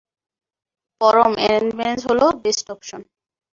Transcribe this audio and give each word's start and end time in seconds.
পরম, 1.01 1.31
arrange 1.41 1.71
marriage 1.77 2.01
হলো 2.09 2.25
best 2.43 2.65
option. 2.73 3.01